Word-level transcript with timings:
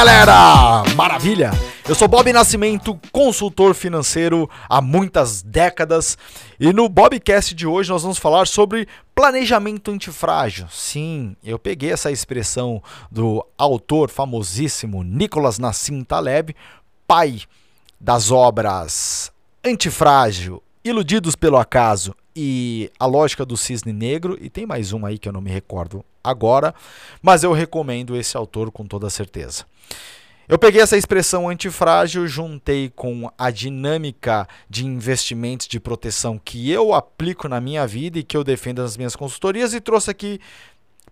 galera! 0.00 0.82
Maravilha! 0.96 1.50
Eu 1.86 1.94
sou 1.94 2.08
Bob 2.08 2.32
Nascimento, 2.32 2.98
consultor 3.12 3.74
financeiro 3.74 4.48
há 4.66 4.80
muitas 4.80 5.42
décadas, 5.42 6.16
e 6.58 6.72
no 6.72 6.88
Bobcast 6.88 7.54
de 7.54 7.66
hoje 7.66 7.90
nós 7.90 8.02
vamos 8.02 8.16
falar 8.16 8.46
sobre 8.46 8.88
planejamento 9.14 9.90
antifrágil. 9.90 10.66
Sim, 10.70 11.36
eu 11.44 11.58
peguei 11.58 11.92
essa 11.92 12.10
expressão 12.10 12.82
do 13.10 13.44
autor 13.58 14.08
famosíssimo 14.08 15.02
Nicolas 15.02 15.58
Nassim 15.58 16.02
Taleb, 16.02 16.56
pai 17.06 17.42
das 18.00 18.30
obras 18.30 19.30
Antifrágil, 19.62 20.62
Iludidos 20.82 21.36
pelo 21.36 21.58
Acaso 21.58 22.14
e 22.34 22.90
A 22.98 23.06
Lógica 23.06 23.44
do 23.44 23.56
Cisne 23.56 23.92
Negro, 23.92 24.38
e 24.40 24.48
tem 24.48 24.66
mais 24.66 24.92
um 24.92 25.04
aí 25.04 25.18
que 25.18 25.28
eu 25.28 25.32
não 25.32 25.40
me 25.40 25.50
recordo 25.50 26.04
agora, 26.22 26.74
mas 27.22 27.42
eu 27.42 27.52
recomendo 27.52 28.16
esse 28.16 28.36
autor 28.36 28.70
com 28.70 28.86
toda 28.86 29.10
certeza. 29.10 29.64
Eu 30.50 30.58
peguei 30.58 30.80
essa 30.80 30.96
expressão 30.96 31.48
antifrágil, 31.48 32.26
juntei 32.26 32.90
com 32.90 33.30
a 33.38 33.52
dinâmica 33.52 34.48
de 34.68 34.84
investimentos 34.84 35.68
de 35.68 35.78
proteção 35.78 36.40
que 36.42 36.68
eu 36.68 36.92
aplico 36.92 37.48
na 37.48 37.60
minha 37.60 37.86
vida 37.86 38.18
e 38.18 38.24
que 38.24 38.36
eu 38.36 38.42
defendo 38.42 38.82
nas 38.82 38.96
minhas 38.96 39.14
consultorias 39.14 39.72
e 39.74 39.80
trouxe 39.80 40.10
aqui 40.10 40.40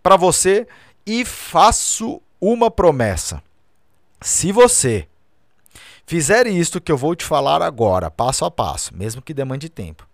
para 0.03 0.17
você 0.17 0.67
e 1.07 1.25
faço 1.25 2.21
uma 2.41 2.69
promessa. 2.69 3.41
Se 4.21 4.51
você 4.51 5.07
fizer 6.05 6.49
isto 6.49 6.81
que 6.81 6.91
eu 6.91 6.97
vou 6.97 7.15
te 7.15 7.25
falar 7.25 7.63
agora, 7.63 8.11
passo 8.11 8.45
a 8.45 8.51
passo, 8.51 8.97
mesmo 8.97 9.23
que 9.23 9.33
demande 9.33 9.69
tempo, 9.69 10.08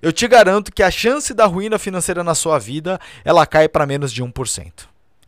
eu 0.00 0.12
te 0.12 0.26
garanto 0.26 0.72
que 0.72 0.82
a 0.82 0.90
chance 0.90 1.32
da 1.32 1.46
ruína 1.46 1.78
financeira 1.78 2.24
na 2.24 2.34
sua 2.34 2.58
vida, 2.58 2.98
ela 3.24 3.46
cai 3.46 3.68
para 3.68 3.86
menos 3.86 4.12
de 4.12 4.22
1%. 4.22 4.72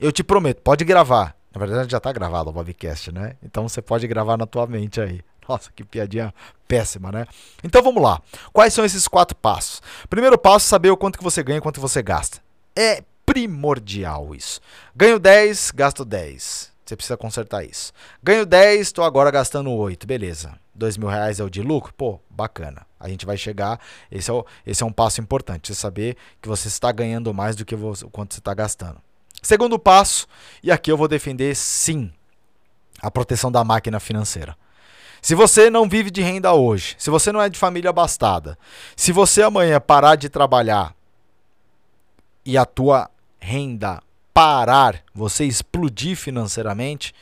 Eu 0.00 0.10
te 0.10 0.24
prometo, 0.24 0.60
pode 0.62 0.84
gravar. 0.84 1.36
Na 1.54 1.64
verdade 1.64 1.90
já 1.90 1.98
está 1.98 2.12
gravado 2.12 2.50
o 2.50 2.52
Bobcast, 2.52 3.12
né? 3.12 3.36
Então 3.42 3.68
você 3.68 3.80
pode 3.80 4.06
gravar 4.08 4.36
na 4.36 4.46
tua 4.46 4.66
mente 4.66 5.00
aí. 5.00 5.20
Nossa, 5.48 5.70
que 5.74 5.84
piadinha 5.84 6.34
péssima, 6.66 7.12
né? 7.12 7.26
Então 7.62 7.82
vamos 7.82 8.02
lá. 8.02 8.20
Quais 8.52 8.74
são 8.74 8.84
esses 8.84 9.06
quatro 9.06 9.36
passos? 9.36 9.80
Primeiro 10.10 10.36
passo, 10.36 10.66
saber 10.66 10.90
o 10.90 10.96
quanto 10.96 11.18
que 11.18 11.24
você 11.24 11.42
ganha 11.42 11.58
e 11.58 11.62
quanto 11.62 11.80
você 11.80 12.02
gasta. 12.02 12.42
É 12.74 13.04
primordial 13.24 14.34
isso. 14.34 14.60
Ganho 14.96 15.18
10, 15.18 15.70
gasto 15.70 16.04
10. 16.04 16.73
Você 16.84 16.96
precisa 16.96 17.16
consertar 17.16 17.64
isso. 17.64 17.92
Ganho 18.22 18.44
10, 18.44 18.80
estou 18.80 19.04
agora 19.04 19.30
gastando 19.30 19.70
8. 19.72 20.06
Beleza. 20.06 20.52
2 20.74 20.96
mil 20.96 21.08
reais 21.08 21.40
é 21.40 21.44
o 21.44 21.48
de 21.48 21.62
lucro? 21.62 21.94
Pô, 21.94 22.20
bacana. 22.28 22.86
A 22.98 23.08
gente 23.08 23.24
vai 23.24 23.36
chegar. 23.36 23.80
Esse 24.10 24.30
é, 24.30 24.34
o, 24.34 24.44
esse 24.66 24.82
é 24.82 24.86
um 24.86 24.92
passo 24.92 25.20
importante. 25.20 25.68
Você 25.68 25.74
saber 25.74 26.16
que 26.42 26.48
você 26.48 26.68
está 26.68 26.92
ganhando 26.92 27.32
mais 27.32 27.56
do 27.56 27.64
que 27.64 27.74
o 27.74 28.10
quanto 28.10 28.34
você 28.34 28.40
está 28.40 28.52
gastando. 28.52 29.00
Segundo 29.42 29.78
passo, 29.78 30.26
e 30.62 30.70
aqui 30.70 30.90
eu 30.90 30.96
vou 30.96 31.08
defender 31.08 31.54
sim 31.54 32.12
a 33.00 33.10
proteção 33.10 33.52
da 33.52 33.62
máquina 33.62 34.00
financeira. 34.00 34.56
Se 35.20 35.34
você 35.34 35.70
não 35.70 35.88
vive 35.88 36.10
de 36.10 36.20
renda 36.20 36.52
hoje, 36.52 36.96
se 36.98 37.08
você 37.08 37.32
não 37.32 37.40
é 37.40 37.48
de 37.48 37.58
família 37.58 37.90
abastada, 37.90 38.58
se 38.94 39.10
você 39.10 39.42
amanhã 39.42 39.80
parar 39.80 40.16
de 40.16 40.28
trabalhar 40.28 40.94
e 42.44 42.58
a 42.58 42.66
tua 42.66 43.10
renda 43.38 44.02
parar, 44.34 45.02
você 45.14 45.44
explodir 45.44 46.16
financeiramente, 46.16 47.14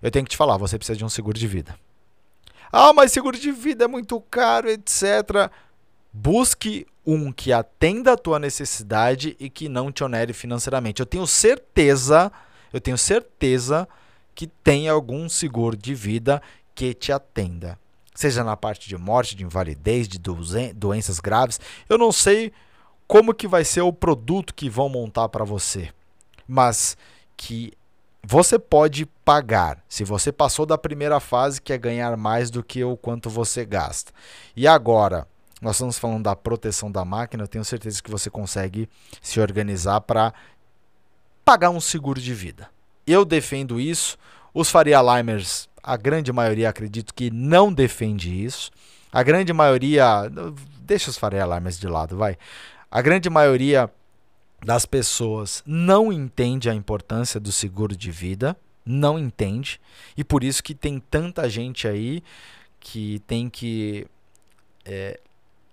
eu 0.00 0.10
tenho 0.10 0.24
que 0.24 0.30
te 0.30 0.36
falar, 0.36 0.56
você 0.56 0.78
precisa 0.78 0.96
de 0.96 1.04
um 1.04 1.08
seguro 1.08 1.38
de 1.38 1.46
vida. 1.46 1.78
Ah, 2.72 2.92
mas 2.92 3.12
seguro 3.12 3.38
de 3.38 3.52
vida 3.52 3.84
é 3.84 3.88
muito 3.88 4.20
caro, 4.22 4.68
etc. 4.68 5.50
Busque 6.12 6.86
um 7.06 7.30
que 7.30 7.52
atenda 7.52 8.12
a 8.12 8.16
tua 8.16 8.38
necessidade 8.38 9.36
e 9.38 9.48
que 9.48 9.68
não 9.68 9.92
te 9.92 10.02
onere 10.02 10.32
financeiramente. 10.32 11.00
Eu 11.00 11.06
tenho 11.06 11.26
certeza, 11.26 12.32
eu 12.72 12.80
tenho 12.80 12.98
certeza 12.98 13.88
que 14.34 14.46
tem 14.46 14.88
algum 14.88 15.28
seguro 15.28 15.76
de 15.76 15.94
vida 15.94 16.42
que 16.74 16.92
te 16.92 17.12
atenda. 17.12 17.78
Seja 18.14 18.42
na 18.42 18.56
parte 18.56 18.88
de 18.88 18.96
morte, 18.96 19.36
de 19.36 19.44
invalidez, 19.44 20.08
de 20.08 20.18
doenças 20.74 21.20
graves. 21.20 21.60
Eu 21.88 21.98
não 21.98 22.10
sei 22.10 22.52
como 23.06 23.34
que 23.34 23.46
vai 23.46 23.64
ser 23.64 23.82
o 23.82 23.92
produto 23.92 24.54
que 24.54 24.68
vão 24.68 24.88
montar 24.88 25.28
para 25.28 25.44
você, 25.44 25.90
mas 26.46 26.96
que 27.36 27.72
você 28.22 28.58
pode 28.58 29.06
pagar. 29.24 29.78
Se 29.88 30.02
você 30.02 30.32
passou 30.32 30.66
da 30.66 30.76
primeira 30.76 31.20
fase, 31.20 31.62
que 31.62 31.72
é 31.72 31.78
ganhar 31.78 32.16
mais 32.16 32.50
do 32.50 32.62
que 32.62 32.82
o 32.82 32.96
quanto 32.96 33.30
você 33.30 33.64
gasta. 33.64 34.12
E 34.56 34.66
agora, 34.66 35.26
nós 35.60 35.76
estamos 35.76 35.98
falando 35.98 36.24
da 36.24 36.34
proteção 36.34 36.90
da 36.90 37.04
máquina, 37.04 37.44
eu 37.44 37.48
tenho 37.48 37.64
certeza 37.64 38.02
que 38.02 38.10
você 38.10 38.28
consegue 38.28 38.88
se 39.22 39.40
organizar 39.40 40.00
para 40.00 40.34
pagar 41.44 41.70
um 41.70 41.80
seguro 41.80 42.20
de 42.20 42.34
vida. 42.34 42.68
Eu 43.06 43.24
defendo 43.24 43.78
isso. 43.78 44.18
Os 44.52 44.70
Faria 44.70 45.00
Limers, 45.00 45.68
a 45.82 45.96
grande 45.96 46.32
maioria 46.32 46.68
acredito 46.68 47.14
que 47.14 47.30
não 47.30 47.72
defende 47.72 48.44
isso. 48.44 48.70
A 49.12 49.22
grande 49.22 49.52
maioria, 49.52 50.30
deixa 50.80 51.10
os 51.10 51.16
Faria 51.16 51.46
Limers 51.46 51.78
de 51.78 51.86
lado, 51.86 52.16
vai. 52.16 52.36
A 52.90 53.00
grande 53.00 53.30
maioria 53.30 53.88
das 54.64 54.86
pessoas 54.86 55.62
não 55.66 56.12
entende 56.12 56.68
a 56.68 56.74
importância 56.74 57.38
do 57.38 57.52
seguro 57.52 57.96
de 57.96 58.10
vida, 58.10 58.56
não 58.84 59.18
entende, 59.18 59.80
e 60.16 60.22
por 60.22 60.44
isso 60.44 60.62
que 60.62 60.74
tem 60.74 61.00
tanta 61.00 61.48
gente 61.48 61.88
aí 61.88 62.22
que 62.78 63.20
tem 63.26 63.50
que 63.50 64.06
é, 64.84 65.18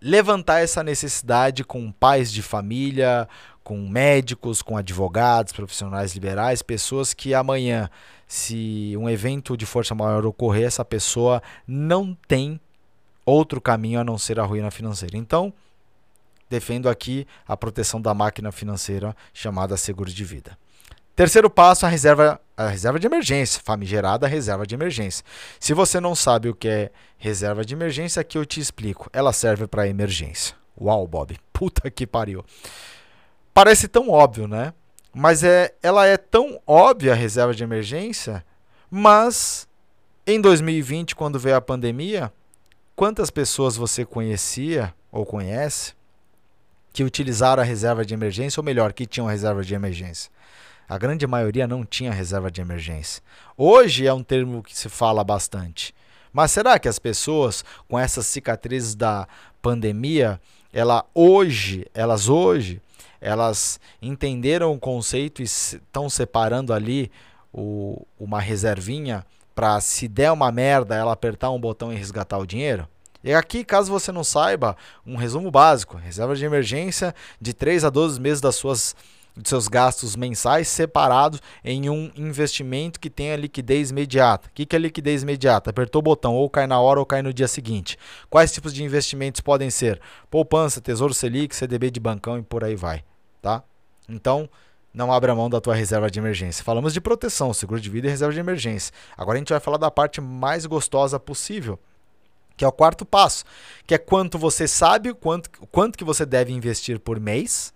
levantar 0.02 0.60
essa 0.60 0.84
necessidade 0.84 1.64
com 1.64 1.92
pais 1.92 2.32
de 2.32 2.42
família, 2.42 3.28
com 3.64 3.78
médicos, 3.88 4.62
com 4.62 4.76
advogados, 4.76 5.54
profissionais 5.54 6.14
liberais, 6.14 6.62
pessoas 6.62 7.14
que 7.14 7.34
amanhã, 7.34 7.90
se 8.28 8.94
um 8.98 9.10
evento 9.10 9.56
de 9.56 9.66
força 9.66 9.96
maior 9.96 10.26
ocorrer, 10.26 10.66
essa 10.66 10.84
pessoa 10.84 11.42
não 11.66 12.18
tem 12.28 12.60
outro 13.26 13.62
caminho 13.62 14.00
a 14.00 14.04
não 14.04 14.18
ser 14.18 14.40
a 14.40 14.44
ruína 14.44 14.70
financeira. 14.70 15.18
Então, 15.18 15.54
defendo 16.50 16.90
aqui 16.90 17.26
a 17.48 17.56
proteção 17.56 18.02
da 18.02 18.14
máquina 18.14 18.52
financeira 18.52 19.16
chamada 19.34 19.78
seguro 19.78 20.12
de 20.12 20.24
vida. 20.24 20.58
Terceiro 21.16 21.48
passo, 21.48 21.86
a 21.86 21.90
reserva, 21.90 22.42
a 22.58 22.68
reserva 22.68 23.00
de 23.00 23.06
emergência, 23.06 23.62
famigerada 23.64 24.28
reserva 24.28 24.66
de 24.66 24.74
emergência. 24.74 25.24
Se 25.60 25.74
você 25.74 26.00
não 26.00 26.16
sabe 26.16 26.50
o 26.50 26.56
que 26.56 26.68
é 26.68 26.92
reserva 27.18 27.64
de 27.64 27.76
emergência, 27.76 28.20
aqui 28.20 28.38
eu 28.38 28.46
te 28.46 28.60
explico. 28.60 29.10
Ela 29.14 29.32
serve 29.32 29.68
para 29.68 29.88
emergência. 29.88 30.56
Uau, 30.80 31.08
Bob, 31.08 31.38
puta 31.54 31.90
que 31.92 32.08
pariu. 32.08 32.44
Parece 33.54 33.88
tão 33.88 34.10
óbvio, 34.10 34.48
né? 34.48 34.74
Mas 35.14 35.44
é, 35.44 35.76
ela 35.84 36.08
é 36.08 36.18
tão 36.18 36.60
óbvia 36.66 37.12
a 37.12 37.16
reserva 37.16 37.54
de 37.54 37.64
emergência, 37.64 38.44
mas 38.90 39.68
em 40.26 40.42
2020, 40.42 41.16
quando 41.16 41.38
veio 41.38 41.56
a 41.56 41.62
pandemia, 41.62 42.34
quantas 42.96 43.30
pessoas 43.30 43.76
você 43.76 44.04
conhecia 44.04 44.92
ou 45.12 45.24
conhece 45.24 45.94
que 46.94 47.04
utilizaram 47.04 47.62
a 47.62 47.66
reserva 47.66 48.06
de 48.06 48.14
emergência, 48.14 48.62
ou 48.62 48.64
melhor, 48.64 48.94
que 48.94 49.08
tinham 49.08 49.26
reserva 49.28 49.64
de 49.64 49.74
emergência? 49.74 50.32
A 50.88 50.98
grande 50.98 51.26
maioria 51.26 51.68
não 51.68 51.84
tinha 51.84 52.12
reserva 52.12 52.52
de 52.52 52.62
emergência. 52.62 53.24
Hoje 53.58 54.06
é 54.06 54.14
um 54.14 54.24
termo 54.24 54.62
que 54.62 54.78
se 54.78 54.88
fala 54.88 55.24
bastante. 55.24 55.94
Mas 56.32 56.52
será 56.52 56.78
que 56.78 56.88
as 56.88 57.00
pessoas 57.00 57.66
com 57.88 57.98
essas 57.98 58.28
cicatrizes 58.28 58.94
da 58.94 59.28
pandemia, 59.62 60.40
ela 60.72 61.06
hoje, 61.14 61.88
elas 61.94 62.30
hoje, 62.30 62.82
elas 63.20 63.80
entenderam 64.02 64.74
o 64.74 64.80
conceito 64.80 65.42
e 65.42 65.46
estão 65.46 66.10
separando 66.10 66.74
ali 66.74 67.12
o, 67.52 68.06
uma 68.20 68.40
reservinha 68.40 69.26
para 69.56 69.80
se 69.80 70.08
der 70.08 70.32
uma 70.32 70.52
merda, 70.52 70.96
ela 70.96 71.14
apertar 71.14 71.52
um 71.52 71.60
botão 71.60 71.94
e 71.94 71.96
resgatar 71.96 72.38
o 72.38 72.46
dinheiro? 72.46 72.88
E 73.24 73.34
aqui, 73.34 73.64
caso 73.64 73.92
você 73.92 74.12
não 74.12 74.24
saiba, 74.24 74.76
um 75.06 75.16
resumo 75.16 75.50
básico: 75.50 75.98
reserva 75.98 76.36
de 76.36 76.44
emergência 76.44 77.16
de 77.40 77.54
3 77.54 77.86
a 77.86 77.90
12 77.90 78.20
meses 78.20 78.42
das 78.42 78.56
suas 78.56 78.96
de 79.36 79.50
seus 79.50 79.68
gastos 79.68 80.16
mensais 80.16 80.68
separados 80.68 81.42
em 81.64 81.90
um 81.90 82.12
investimento 82.16 83.00
que 83.00 83.10
tenha 83.10 83.36
liquidez 83.36 83.90
imediata. 83.90 84.48
O 84.48 84.52
que, 84.54 84.66
que 84.66 84.76
é 84.76 84.80
liquidez 84.80 85.24
imediata? 85.24 85.72
Apertou 85.72 86.00
o 86.00 86.04
botão, 86.04 86.36
ou 86.36 86.50
cai 86.50 86.68
na 86.68 86.80
hora 86.80 87.00
ou 87.00 87.06
cai 87.06 87.22
no 87.22 87.34
dia 87.34 87.48
seguinte. 87.48 87.98
Quais 88.30 88.52
tipos 88.52 88.74
de 88.74 88.84
investimentos 88.84 89.42
podem 89.42 89.70
ser? 89.70 90.00
Poupança, 90.30 90.80
Tesouro 90.80 91.14
Selic, 91.14 91.56
CDB 91.56 91.90
de 91.90 92.00
bancão 92.00 92.38
e 92.38 92.44
por 92.44 92.64
aí 92.64 92.76
vai. 92.76 93.04
Tá? 93.42 93.64
Então, 94.08 94.48
não 94.94 95.12
abra 95.12 95.34
mão 95.34 95.50
da 95.50 95.60
tua 95.60 95.74
reserva 95.74 96.12
de 96.12 96.20
emergência. 96.20 96.64
Falamos 96.64 96.94
de 96.94 97.02
proteção, 97.02 97.52
seguro 97.54 97.82
de 97.82 97.90
vida 97.90 98.08
e 98.08 98.12
reserva 98.12 98.34
de 98.34 98.40
emergência. 98.40 98.94
Agora 99.18 99.38
a 99.38 99.40
gente 99.40 99.52
vai 99.52 99.60
falar 99.60 99.78
da 99.78 99.90
parte 99.90 100.22
mais 100.22 100.68
gostosa 100.68 101.20
possível, 101.20 101.80
que 102.56 102.64
é 102.64 102.68
o 102.68 102.72
quarto 102.72 103.06
passo, 103.06 103.44
que 103.86 103.94
é 103.94 103.98
quanto 103.98 104.38
você 104.38 104.68
sabe, 104.68 105.14
quanto, 105.14 105.50
quanto 105.72 105.98
que 105.98 106.04
você 106.04 106.26
deve 106.26 106.52
investir 106.52 107.00
por 107.00 107.20
mês 107.20 107.74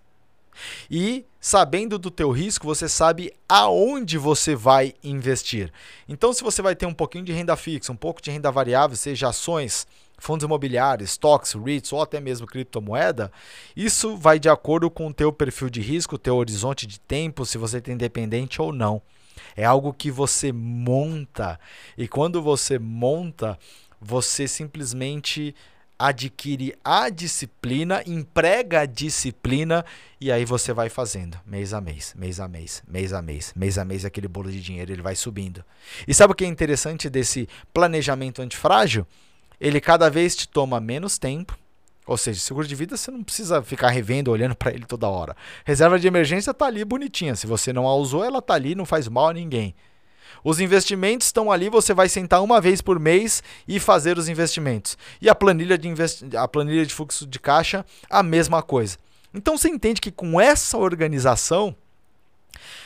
e 0.90 1.24
sabendo 1.40 1.98
do 1.98 2.10
teu 2.10 2.30
risco, 2.30 2.66
você 2.66 2.88
sabe 2.88 3.32
aonde 3.48 4.18
você 4.18 4.54
vai 4.54 4.94
investir. 5.02 5.72
Então, 6.08 6.32
se 6.32 6.42
você 6.42 6.60
vai 6.60 6.74
ter 6.74 6.86
um 6.86 6.94
pouquinho 6.94 7.24
de 7.24 7.32
renda 7.32 7.56
fixa, 7.56 7.92
um 7.92 7.96
pouco 7.96 8.20
de 8.20 8.30
renda 8.30 8.50
variável, 8.50 8.96
seja 8.96 9.28
ações, 9.28 9.86
fundos 10.18 10.44
imobiliários, 10.44 11.10
stocks, 11.10 11.54
REITs 11.54 11.92
ou 11.92 12.02
até 12.02 12.20
mesmo 12.20 12.46
criptomoeda, 12.46 13.30
isso 13.76 14.16
vai 14.16 14.38
de 14.38 14.48
acordo 14.48 14.90
com 14.90 15.06
o 15.06 15.14
teu 15.14 15.32
perfil 15.32 15.70
de 15.70 15.80
risco, 15.80 16.16
o 16.16 16.18
teu 16.18 16.36
horizonte 16.36 16.86
de 16.86 16.98
tempo, 16.98 17.46
se 17.46 17.56
você 17.56 17.80
tem 17.80 17.94
independente 17.94 18.60
ou 18.60 18.72
não. 18.72 19.00
É 19.56 19.64
algo 19.64 19.92
que 19.92 20.10
você 20.10 20.52
monta. 20.52 21.58
E 21.96 22.08
quando 22.08 22.42
você 22.42 22.78
monta, 22.78 23.56
você 24.00 24.46
simplesmente 24.46 25.54
adquire 25.98 26.74
a 26.84 27.10
disciplina, 27.10 28.02
emprega 28.06 28.80
a 28.80 28.86
disciplina 28.86 29.84
e 30.20 30.30
aí 30.30 30.44
você 30.44 30.72
vai 30.72 30.88
fazendo 30.88 31.38
mês 31.44 31.74
a 31.74 31.80
mês, 31.80 32.14
mês 32.16 32.38
a 32.38 32.46
mês, 32.46 32.82
mês 32.86 33.12
a 33.12 33.20
mês, 33.20 33.52
mês 33.56 33.78
a 33.78 33.84
mês 33.84 34.04
aquele 34.04 34.28
bolo 34.28 34.50
de 34.50 34.60
dinheiro 34.60 34.92
ele 34.92 35.02
vai 35.02 35.16
subindo. 35.16 35.64
E 36.06 36.14
sabe 36.14 36.32
o 36.32 36.36
que 36.36 36.44
é 36.44 36.48
interessante 36.48 37.10
desse 37.10 37.48
planejamento 37.74 38.40
antifrágil? 38.40 39.06
Ele 39.60 39.80
cada 39.80 40.08
vez 40.08 40.36
te 40.36 40.46
toma 40.46 40.78
menos 40.80 41.18
tempo. 41.18 41.58
Ou 42.06 42.16
seja, 42.16 42.40
seguro 42.40 42.66
de 42.66 42.74
vida 42.74 42.96
você 42.96 43.10
não 43.10 43.22
precisa 43.22 43.62
ficar 43.62 43.90
revendo, 43.90 44.30
olhando 44.30 44.54
para 44.54 44.72
ele 44.72 44.86
toda 44.86 45.08
hora. 45.08 45.36
Reserva 45.64 45.98
de 45.98 46.06
emergência 46.06 46.52
está 46.52 46.64
ali 46.66 46.82
bonitinha. 46.82 47.36
Se 47.36 47.46
você 47.46 47.70
não 47.70 47.86
a 47.86 47.94
usou, 47.94 48.24
ela 48.24 48.38
está 48.38 48.54
ali, 48.54 48.74
não 48.74 48.86
faz 48.86 49.08
mal 49.08 49.28
a 49.28 49.34
ninguém. 49.34 49.74
Os 50.42 50.60
investimentos 50.60 51.26
estão 51.26 51.50
ali, 51.50 51.68
você 51.68 51.92
vai 51.92 52.08
sentar 52.08 52.42
uma 52.42 52.60
vez 52.60 52.80
por 52.80 52.98
mês 52.98 53.42
e 53.66 53.80
fazer 53.80 54.18
os 54.18 54.28
investimentos. 54.28 54.96
E 55.20 55.28
a 55.28 55.34
planilha 55.34 55.76
de, 55.76 55.88
investi 55.88 56.36
a 56.36 56.46
planilha 56.46 56.86
de 56.86 56.94
fluxo 56.94 57.26
de 57.26 57.38
caixa, 57.38 57.84
a 58.08 58.22
mesma 58.22 58.62
coisa. 58.62 58.98
Então 59.34 59.56
você 59.56 59.68
entende 59.68 60.00
que 60.00 60.10
com 60.10 60.40
essa 60.40 60.78
organização, 60.78 61.74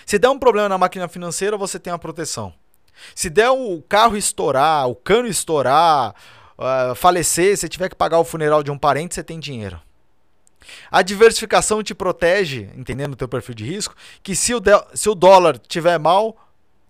se 0.05 0.19
der 0.19 0.29
um 0.29 0.39
problema 0.39 0.69
na 0.69 0.79
máquina 0.79 1.09
financeira, 1.09 1.56
você 1.56 1.79
tem 1.79 1.93
a 1.93 1.99
proteção. 1.99 2.53
Se 3.15 3.31
der 3.31 3.50
o 3.50 3.83
carro 3.88 4.17
estourar, 4.17 4.88
o 4.88 4.95
cano 4.95 5.29
estourar, 5.29 6.15
uh, 6.59 6.95
falecer, 6.95 7.56
se 7.56 7.69
tiver 7.69 7.88
que 7.88 7.97
pagar 7.97 8.19
o 8.19 8.25
funeral 8.25 8.62
de 8.62 8.71
um 8.71 8.79
parente, 8.79 9.15
você 9.15 9.23
tem 9.23 9.38
dinheiro. 9.38 9.81
A 10.91 11.03
diversificação 11.03 11.83
te 11.83 11.95
protege, 11.95 12.69
entendendo 12.77 13.15
o 13.15 13.17
teu 13.17 13.29
perfil 13.29 13.55
de 13.55 13.65
risco, 13.65 13.95
que 14.23 14.37
se 14.37 14.55
o, 14.55 14.61
se 14.95 15.09
o 15.09 15.15
dólar 15.15 15.59
tiver 15.59 15.99
mal, 15.99 16.37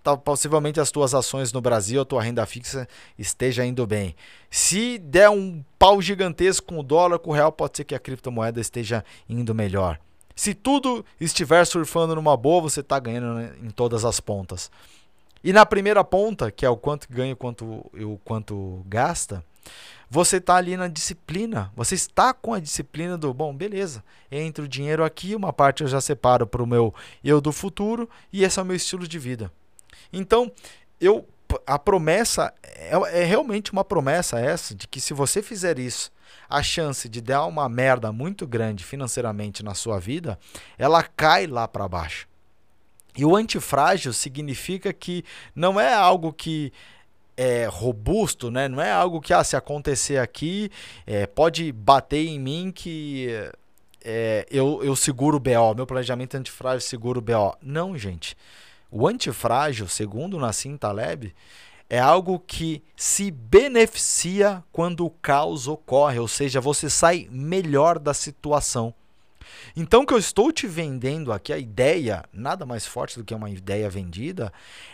tá, 0.02 0.16
possivelmente 0.16 0.80
as 0.80 0.90
tuas 0.90 1.14
ações 1.14 1.52
no 1.52 1.60
Brasil, 1.60 2.00
a 2.00 2.04
tua 2.04 2.22
renda 2.22 2.44
fixa 2.46 2.88
esteja 3.18 3.64
indo 3.64 3.86
bem. 3.86 4.14
Se 4.50 4.98
der 4.98 5.30
um 5.30 5.62
pau 5.78 6.02
gigantesco 6.02 6.66
com 6.66 6.80
o 6.80 6.82
dólar, 6.82 7.18
com 7.18 7.30
o 7.30 7.34
real, 7.34 7.52
pode 7.52 7.76
ser 7.76 7.84
que 7.84 7.94
a 7.94 7.98
criptomoeda 7.98 8.60
esteja 8.60 9.04
indo 9.28 9.54
melhor. 9.54 9.98
Se 10.34 10.54
tudo 10.54 11.04
estiver 11.20 11.64
surfando 11.66 12.14
numa 12.14 12.36
boa, 12.36 12.62
você 12.62 12.80
está 12.80 12.98
ganhando 12.98 13.34
né, 13.34 13.52
em 13.62 13.70
todas 13.70 14.04
as 14.04 14.18
pontas. 14.18 14.70
E 15.44 15.52
na 15.52 15.66
primeira 15.66 16.02
ponta, 16.04 16.50
que 16.50 16.64
é 16.64 16.70
o 16.70 16.76
quanto 16.76 17.06
ganha 17.10 17.34
quanto, 17.34 17.64
o 17.64 18.18
quanto 18.24 18.82
gasta, 18.86 19.44
você 20.08 20.36
está 20.36 20.56
ali 20.56 20.76
na 20.76 20.88
disciplina. 20.88 21.72
Você 21.74 21.94
está 21.94 22.32
com 22.32 22.52
a 22.52 22.60
disciplina 22.60 23.18
do, 23.18 23.32
bom, 23.32 23.54
beleza, 23.54 24.04
entre 24.30 24.64
o 24.64 24.68
dinheiro 24.68 25.04
aqui, 25.04 25.34
uma 25.34 25.52
parte 25.52 25.82
eu 25.82 25.88
já 25.88 26.00
separo 26.00 26.46
para 26.46 26.62
o 26.62 26.66
meu 26.66 26.94
eu 27.24 27.40
do 27.40 27.50
futuro 27.50 28.08
e 28.32 28.44
esse 28.44 28.58
é 28.58 28.62
o 28.62 28.66
meu 28.66 28.76
estilo 28.76 29.08
de 29.08 29.18
vida. 29.18 29.50
Então, 30.12 30.50
eu 31.00 31.26
a 31.66 31.78
promessa 31.78 32.52
é, 32.62 33.20
é 33.20 33.24
realmente 33.24 33.72
uma 33.72 33.84
promessa 33.84 34.40
essa 34.40 34.74
de 34.74 34.88
que 34.88 35.00
se 35.00 35.12
você 35.12 35.42
fizer 35.42 35.78
isso, 35.78 36.10
a 36.48 36.62
chance 36.62 37.08
de 37.08 37.20
dar 37.20 37.46
uma 37.46 37.68
merda 37.68 38.12
muito 38.12 38.46
grande 38.46 38.84
financeiramente 38.84 39.62
na 39.62 39.74
sua 39.74 39.98
vida, 39.98 40.38
ela 40.78 41.02
cai 41.02 41.46
lá 41.46 41.66
para 41.66 41.88
baixo. 41.88 42.26
E 43.16 43.24
o 43.24 43.36
antifrágil 43.36 44.12
significa 44.12 44.92
que 44.92 45.24
não 45.54 45.78
é 45.78 45.92
algo 45.92 46.32
que 46.32 46.72
é 47.36 47.66
robusto, 47.66 48.50
né? 48.50 48.68
Não 48.68 48.80
é 48.80 48.92
algo 48.92 49.20
que 49.20 49.32
ah, 49.32 49.44
se 49.44 49.56
acontecer 49.56 50.18
aqui 50.18 50.70
é, 51.06 51.26
pode 51.26 51.72
bater 51.72 52.26
em 52.26 52.38
mim 52.38 52.72
que 52.74 53.28
é, 54.04 54.46
eu, 54.50 54.80
eu 54.82 54.96
seguro 54.96 55.36
o 55.36 55.40
BO, 55.40 55.74
meu 55.74 55.86
planejamento 55.86 56.36
antifrágil 56.36 56.80
seguro 56.80 57.18
o 57.18 57.22
BO. 57.22 57.56
Não, 57.62 57.96
gente. 57.96 58.36
O 58.94 59.08
antifrágil, 59.08 59.88
segundo 59.88 60.38
Nassim 60.38 60.76
Taleb, 60.76 61.34
é 61.88 61.98
algo 61.98 62.38
que 62.38 62.82
se 62.94 63.30
beneficia 63.30 64.62
quando 64.70 65.06
o 65.06 65.10
caos 65.10 65.66
ocorre, 65.66 66.18
ou 66.18 66.28
seja, 66.28 66.60
você 66.60 66.90
sai 66.90 67.26
melhor 67.30 67.98
da 67.98 68.12
situação. 68.12 68.92
Então, 69.74 70.02
o 70.02 70.06
que 70.06 70.12
eu 70.12 70.18
estou 70.18 70.52
te 70.52 70.66
vendendo 70.66 71.32
aqui, 71.32 71.54
a 71.54 71.58
ideia, 71.58 72.22
nada 72.30 72.66
mais 72.66 72.84
forte 72.84 73.18
do 73.18 73.24
que 73.24 73.34
uma 73.34 73.48
ideia 73.48 73.88
vendida, 73.88 74.52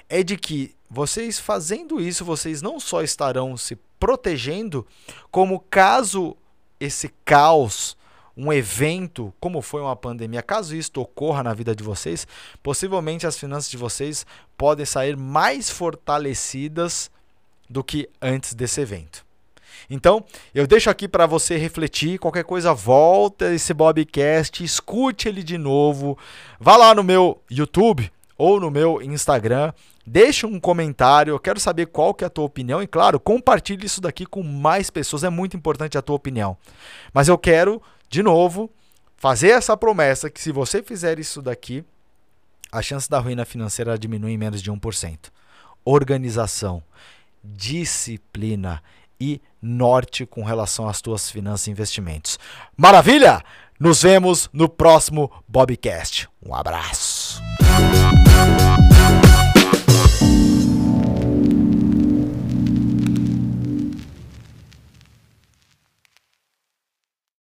é 0.09 0.23
de 0.23 0.37
que 0.37 0.77
vocês 0.89 1.41
fazendo 1.41 2.01
isso, 2.01 2.25
vocês 2.25 2.63
não 2.63 2.79
só 2.79 3.03
estarão 3.03 3.57
se 3.57 3.77
protegendo, 3.99 4.87
como 5.29 5.59
caso 5.59 6.37
esse 6.79 7.09
caos 7.25 7.97
um 8.39 8.53
evento, 8.53 9.35
como 9.41 9.61
foi 9.61 9.81
uma 9.81 9.97
pandemia, 9.97 10.41
caso 10.41 10.77
isto 10.77 11.01
ocorra 11.01 11.43
na 11.43 11.53
vida 11.53 11.75
de 11.75 11.83
vocês, 11.83 12.25
possivelmente 12.63 13.27
as 13.27 13.37
finanças 13.37 13.69
de 13.69 13.77
vocês 13.77 14.25
podem 14.57 14.87
sair 14.87 15.17
mais 15.17 15.69
fortalecidas 15.69 17.11
do 17.69 17.83
que 17.83 18.09
antes 18.23 18.55
desse 18.55 18.81
evento. 18.81 19.27
Então, 19.91 20.25
eu 20.55 20.67
deixo 20.67 20.89
aqui 20.89 21.09
para 21.09 21.27
você 21.27 21.57
refletir. 21.57 22.19
Qualquer 22.19 22.45
coisa, 22.45 22.73
volta 22.73 23.53
esse 23.53 23.75
Bobcast, 23.75 24.63
escute 24.63 25.29
ele 25.29 25.43
de 25.43 25.59
novo. 25.59 26.17
Vá 26.61 26.77
lá 26.77 26.95
no 26.95 27.03
meu 27.03 27.41
YouTube 27.51 28.11
ou 28.37 28.61
no 28.61 28.71
meu 28.71 29.03
Instagram, 29.03 29.73
deixe 30.07 30.47
um 30.47 30.61
comentário. 30.61 31.33
Eu 31.33 31.41
quero 31.41 31.59
saber 31.59 31.87
qual 31.87 32.15
que 32.15 32.23
é 32.23 32.29
a 32.29 32.31
tua 32.31 32.45
opinião 32.45 32.81
e, 32.81 32.87
claro, 32.87 33.19
compartilhe 33.19 33.85
isso 33.85 34.01
daqui 34.01 34.25
com 34.25 34.43
mais 34.43 34.91
pessoas. 34.91 35.25
É 35.25 35.31
muito 35.31 35.57
importante 35.57 35.99
a 35.99 36.03
tua 36.03 36.17
opinião. 36.17 36.57
Mas 37.13 37.27
eu 37.27 37.37
quero 37.37 37.83
de 38.09 38.23
novo, 38.23 38.71
fazer 39.17 39.49
essa 39.49 39.77
promessa 39.77 40.31
que 40.31 40.41
se 40.41 40.53
você 40.53 40.83
fizer 40.83 41.19
isso 41.19 41.43
daqui, 41.43 41.85
a 42.71 42.83
chance 42.83 43.09
da 43.09 43.19
ruína 43.19 43.45
financeira 43.45 43.99
diminui 43.99 44.33
em 44.33 44.39
menos 44.39 44.63
de 44.63 44.71
1%. 44.71 45.31
Organização, 45.85 46.83
disciplina 47.43 48.83
e 49.21 49.41
norte 49.61 50.25
com 50.25 50.45
relação 50.45 50.89
às 50.89 51.01
tuas 51.01 51.31
finanças 51.31 51.67
e 51.67 51.71
investimentos. 51.71 52.39
Maravilha? 52.77 53.43
Nos 53.81 54.03
vemos 54.03 54.49
no 54.53 54.69
próximo 54.69 55.31
Bobcast. 55.47 56.29
Um 56.45 56.55
abraço. 56.55 57.41